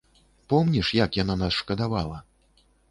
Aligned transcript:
Помніш, 0.53 0.87
як 1.03 1.21
яна 1.21 1.39
нас 1.45 1.53
шкадавала? 1.61 2.17